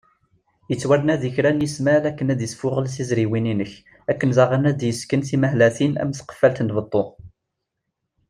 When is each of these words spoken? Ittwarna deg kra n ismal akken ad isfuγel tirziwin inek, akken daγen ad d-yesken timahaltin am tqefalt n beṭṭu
Ittwarna 0.73 1.15
deg 1.21 1.33
kra 1.35 1.51
n 1.53 1.65
ismal 1.67 2.03
akken 2.09 2.31
ad 2.33 2.41
isfuγel 2.47 2.85
tirziwin 2.93 3.51
inek, 3.53 3.73
akken 4.11 4.31
daγen 4.37 4.67
ad 4.69 4.77
d-yesken 4.79 5.21
timahaltin 5.27 5.99
am 6.01 6.11
tqefalt 6.13 6.57
n 6.63 6.73
beṭṭu 6.77 7.03